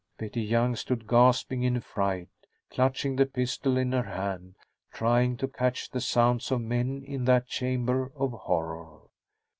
Betty 0.17 0.41
Young 0.41 0.75
stood, 0.75 1.07
gasping 1.07 1.61
in 1.61 1.79
fright, 1.79 2.27
clutching 2.71 3.17
the 3.17 3.27
pistol 3.27 3.77
in 3.77 3.91
her 3.91 4.01
hand, 4.01 4.55
trying 4.91 5.37
to 5.37 5.47
catch 5.47 5.91
the 5.91 6.01
sounds 6.01 6.49
of 6.49 6.59
men 6.61 7.03
in 7.05 7.25
that 7.25 7.45
chamber 7.45 8.11
of 8.15 8.31
horror. 8.31 9.01